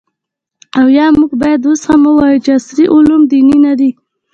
او 0.77 0.85
آیا 0.89 1.05
موږ 1.17 1.31
باید 1.41 1.61
اوس 1.69 1.81
هم 1.89 2.01
ووایو 2.07 2.43
چې 2.45 2.51
عصري 2.57 2.85
علوم 2.93 3.21
دیني 3.31 3.57
نه 3.65 3.73
دي؟ 3.79 3.89